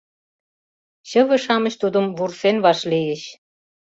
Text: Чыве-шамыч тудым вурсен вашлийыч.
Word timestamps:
Чыве-шамыч 1.09 1.73
тудым 1.81 2.05
вурсен 2.17 2.57
вашлийыч. 2.65 3.23